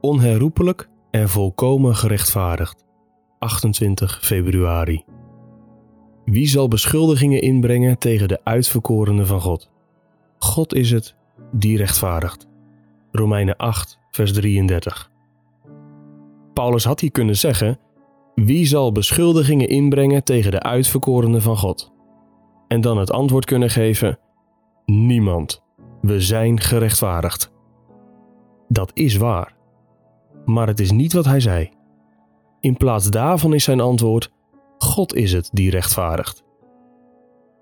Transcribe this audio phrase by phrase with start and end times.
[0.00, 2.84] onherroepelijk en volkomen gerechtvaardigd.
[3.38, 5.04] 28 februari.
[6.24, 9.70] Wie zal beschuldigingen inbrengen tegen de uitverkorenen van God?
[10.38, 11.16] God is het
[11.52, 12.46] die rechtvaardigt.
[13.10, 15.10] Romeinen 8, vers 33.
[16.52, 17.78] Paulus had hier kunnen zeggen:
[18.34, 21.92] Wie zal beschuldigingen inbrengen tegen de uitverkorenen van God?
[22.68, 24.18] En dan het antwoord kunnen geven:
[24.84, 25.64] Niemand.
[26.00, 27.52] We zijn gerechtvaardigd.
[28.68, 29.55] Dat is waar.
[30.44, 31.70] Maar het is niet wat hij zei.
[32.60, 34.32] In plaats daarvan is zijn antwoord:
[34.78, 36.44] God is het die rechtvaardigt.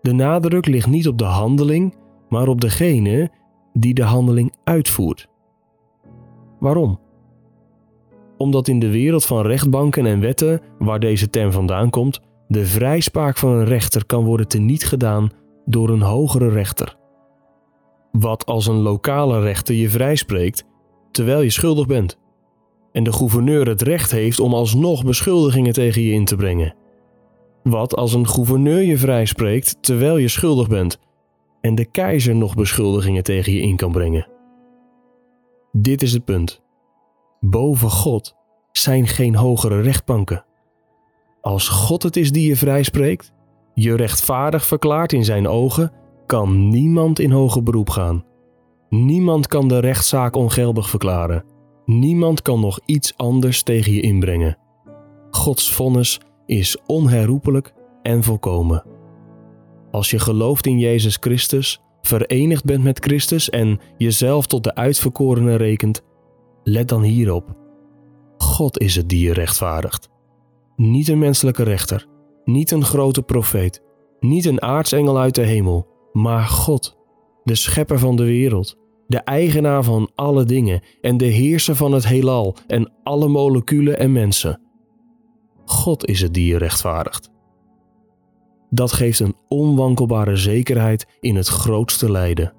[0.00, 1.94] De nadruk ligt niet op de handeling,
[2.28, 3.30] maar op degene
[3.72, 5.28] die de handeling uitvoert.
[6.58, 7.00] Waarom?
[8.36, 13.36] Omdat in de wereld van rechtbanken en wetten, waar deze term vandaan komt, de vrijspraak
[13.36, 15.30] van een rechter kan worden teniet gedaan
[15.64, 16.96] door een hogere rechter.
[18.12, 20.64] Wat als een lokale rechter je vrijspreekt
[21.10, 22.18] terwijl je schuldig bent?
[22.92, 26.74] En de gouverneur het recht heeft om alsnog beschuldigingen tegen je in te brengen.
[27.62, 30.98] Wat als een gouverneur je vrijspreekt terwijl je schuldig bent
[31.60, 34.28] en de keizer nog beschuldigingen tegen je in kan brengen?
[35.72, 36.62] Dit is het punt.
[37.40, 38.34] Boven God
[38.72, 40.44] zijn geen hogere rechtbanken.
[41.40, 43.32] Als God het is die je vrijspreekt,
[43.74, 45.92] je rechtvaardig verklaart in zijn ogen,
[46.26, 48.24] kan niemand in hoger beroep gaan.
[48.88, 51.44] Niemand kan de rechtszaak ongeldig verklaren.
[51.98, 54.58] Niemand kan nog iets anders tegen je inbrengen.
[55.30, 58.84] Gods vonnis is onherroepelijk en volkomen.
[59.90, 65.56] Als je gelooft in Jezus Christus, verenigd bent met Christus en jezelf tot de uitverkorenen
[65.56, 66.02] rekent,
[66.64, 67.56] let dan hierop.
[68.36, 70.08] God is het die je rechtvaardigt.
[70.76, 72.06] Niet een menselijke rechter,
[72.44, 73.82] niet een grote profeet,
[74.20, 76.96] niet een aartsengel uit de hemel, maar God,
[77.44, 78.76] de schepper van de wereld,
[79.12, 84.12] de eigenaar van alle dingen en de heerser van het heelal en alle moleculen en
[84.12, 84.60] mensen.
[85.64, 87.30] God is het die je rechtvaardigt.
[88.70, 92.52] Dat geeft een onwankelbare zekerheid in het grootste lijden.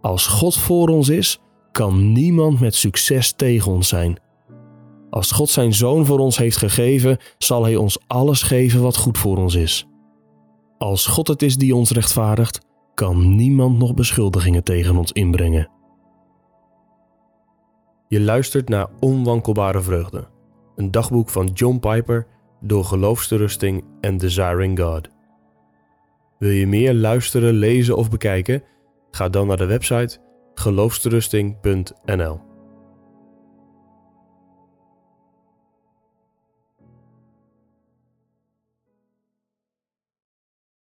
[0.00, 1.40] Als God voor ons is,
[1.72, 4.20] kan niemand met succes tegen ons zijn.
[5.10, 9.18] Als God zijn zoon voor ons heeft gegeven, zal hij ons alles geven wat goed
[9.18, 9.86] voor ons is.
[10.78, 12.60] Als God het is die ons rechtvaardigt,
[12.94, 15.70] kan niemand nog beschuldigingen tegen ons inbrengen.
[18.08, 20.28] Je luistert naar Onwankelbare Vreugde,
[20.76, 22.26] een dagboek van John Piper
[22.60, 25.08] door Geloofsterusting en Desiring God.
[26.38, 28.62] Wil je meer luisteren, lezen of bekijken?
[29.10, 30.18] Ga dan naar de website
[30.54, 32.45] geloofsterusting.nl.